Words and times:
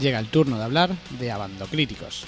llega 0.00 0.18
el 0.18 0.28
turno 0.28 0.58
de 0.58 0.64
hablar 0.64 0.90
de 1.18 1.30
Abandocríticos. 1.30 2.24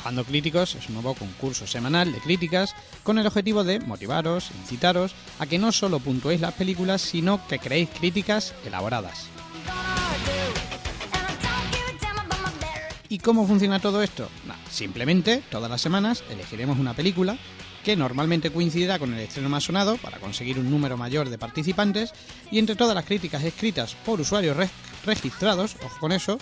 Abando 0.00 0.24
Críticos 0.24 0.74
es 0.74 0.88
un 0.88 0.94
nuevo 0.94 1.14
concurso 1.14 1.66
semanal 1.66 2.10
de 2.10 2.18
críticas 2.18 2.74
con 3.02 3.18
el 3.18 3.26
objetivo 3.26 3.64
de 3.64 3.80
motivaros, 3.80 4.50
incitaros 4.60 5.14
a 5.38 5.46
que 5.46 5.58
no 5.58 5.72
solo 5.72 6.00
puntuéis 6.00 6.40
las 6.40 6.54
películas, 6.54 7.02
sino 7.02 7.46
que 7.46 7.58
creéis 7.58 7.90
críticas 7.90 8.54
elaboradas. 8.64 9.28
¿Y 13.08 13.18
cómo 13.18 13.46
funciona 13.46 13.78
todo 13.78 14.02
esto? 14.02 14.28
simplemente, 14.70 15.42
todas 15.50 15.70
las 15.70 15.80
semanas 15.80 16.24
elegiremos 16.30 16.78
una 16.78 16.94
película 16.94 17.36
que 17.84 17.96
normalmente 17.96 18.50
coincidirá 18.50 18.98
con 18.98 19.14
el 19.14 19.20
estreno 19.20 19.48
más 19.48 19.64
sonado 19.64 19.96
para 19.96 20.18
conseguir 20.18 20.58
un 20.58 20.70
número 20.70 20.96
mayor 20.96 21.28
de 21.28 21.38
participantes 21.38 22.12
y 22.50 22.58
entre 22.58 22.76
todas 22.76 22.94
las 22.94 23.04
críticas 23.04 23.42
escritas 23.44 23.94
por 24.04 24.20
usuarios 24.20 24.56
registrados, 25.04 25.76
ojo 25.82 25.98
con 25.98 26.12
eso, 26.12 26.38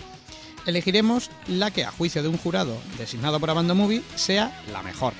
elegiremos 0.65 1.29
la 1.47 1.71
que 1.71 1.85
a 1.85 1.91
juicio 1.91 2.21
de 2.21 2.29
un 2.29 2.37
jurado 2.37 2.77
designado 2.97 3.39
por 3.39 3.49
Abando 3.49 3.75
Movie 3.75 4.03
sea 4.15 4.63
la 4.71 4.83
mejor. 4.83 5.13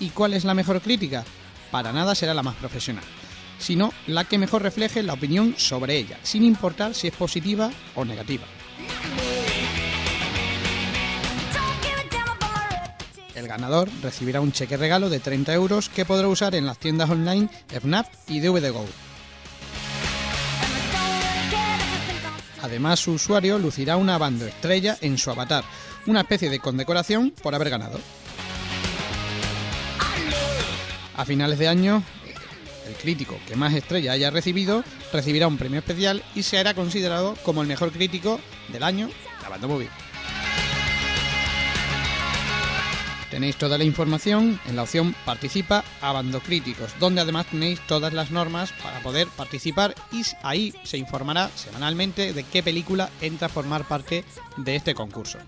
¿Y 0.00 0.10
cuál 0.10 0.34
es 0.34 0.44
la 0.44 0.54
mejor 0.54 0.82
crítica? 0.82 1.24
Para 1.70 1.92
nada 1.92 2.14
será 2.14 2.34
la 2.34 2.42
más 2.42 2.56
profesional, 2.56 3.04
sino 3.58 3.92
la 4.06 4.24
que 4.24 4.38
mejor 4.38 4.62
refleje 4.62 5.02
la 5.02 5.14
opinión 5.14 5.54
sobre 5.56 5.96
ella, 5.96 6.18
sin 6.22 6.44
importar 6.44 6.94
si 6.94 7.08
es 7.08 7.14
positiva 7.14 7.70
o 7.94 8.04
negativa. 8.04 8.44
El 13.44 13.48
ganador 13.48 13.90
recibirá 14.00 14.40
un 14.40 14.52
cheque 14.52 14.78
regalo 14.78 15.10
de 15.10 15.20
30 15.20 15.52
euros 15.52 15.90
que 15.90 16.06
podrá 16.06 16.28
usar 16.28 16.54
en 16.54 16.64
las 16.64 16.78
tiendas 16.78 17.10
online 17.10 17.50
FNAF 17.68 18.08
y 18.26 18.40
DVDGO. 18.40 18.86
Además, 22.62 23.00
su 23.00 23.12
usuario 23.12 23.58
lucirá 23.58 23.98
una 23.98 24.16
banda 24.16 24.46
estrella 24.46 24.96
en 25.02 25.18
su 25.18 25.30
avatar, 25.30 25.62
una 26.06 26.22
especie 26.22 26.48
de 26.48 26.58
condecoración 26.58 27.34
por 27.42 27.54
haber 27.54 27.68
ganado. 27.68 28.00
A 31.14 31.24
finales 31.26 31.58
de 31.58 31.68
año, 31.68 32.02
el 32.88 32.94
crítico 32.94 33.38
que 33.46 33.56
más 33.56 33.74
estrella 33.74 34.12
haya 34.12 34.30
recibido 34.30 34.84
recibirá 35.12 35.48
un 35.48 35.58
premio 35.58 35.80
especial 35.80 36.24
y 36.34 36.44
se 36.44 36.56
hará 36.56 36.72
considerado 36.72 37.36
como 37.42 37.60
el 37.60 37.68
mejor 37.68 37.92
crítico 37.92 38.40
del 38.72 38.84
año 38.84 39.08
de 39.42 39.50
Banda 39.50 39.66
Tenéis 43.34 43.56
toda 43.56 43.78
la 43.78 43.82
información 43.82 44.60
en 44.64 44.76
la 44.76 44.84
opción 44.84 45.12
Participa 45.24 45.82
a 46.00 46.12
Bandocríticos, 46.12 46.94
donde 47.00 47.20
además 47.20 47.46
tenéis 47.46 47.80
todas 47.80 48.12
las 48.12 48.30
normas 48.30 48.72
para 48.80 49.00
poder 49.00 49.26
participar 49.26 49.92
y 50.12 50.22
ahí 50.44 50.72
se 50.84 50.98
informará 50.98 51.50
semanalmente 51.56 52.32
de 52.32 52.44
qué 52.44 52.62
película 52.62 53.10
entra 53.20 53.48
a 53.48 53.50
formar 53.50 53.88
parte 53.88 54.24
de 54.56 54.76
este 54.76 54.94
concurso. 54.94 55.40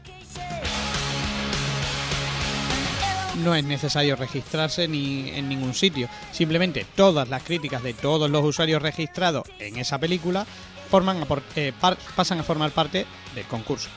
no 3.36 3.54
es 3.54 3.62
necesario 3.62 4.16
registrarse 4.16 4.88
ni 4.88 5.28
en 5.28 5.48
ningún 5.48 5.72
sitio. 5.72 6.08
Simplemente 6.32 6.86
todas 6.96 7.28
las 7.28 7.44
críticas 7.44 7.84
de 7.84 7.94
todos 7.94 8.28
los 8.28 8.44
usuarios 8.44 8.82
registrados 8.82 9.44
en 9.60 9.76
esa 9.76 9.98
película 9.98 10.44
forman 10.90 11.24
eh, 11.54 11.72
pasan 12.16 12.40
a 12.40 12.42
formar 12.42 12.72
parte 12.72 13.06
del 13.32 13.44
concurso. 13.44 13.90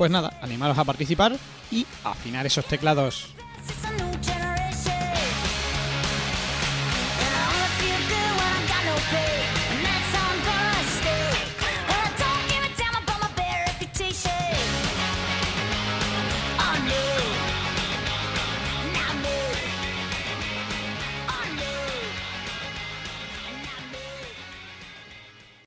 Pues 0.00 0.10
nada, 0.10 0.32
animaros 0.40 0.78
a 0.78 0.84
participar 0.84 1.36
y 1.70 1.86
afinar 2.04 2.46
esos 2.46 2.64
teclados. 2.64 3.34